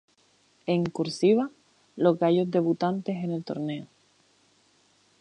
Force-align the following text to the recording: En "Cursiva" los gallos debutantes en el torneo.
En 0.65 0.83
"Cursiva" 0.85 1.51
los 1.95 2.17
gallos 2.17 2.49
debutantes 2.49 3.17
en 3.23 3.29
el 3.29 3.43
torneo. 3.43 3.85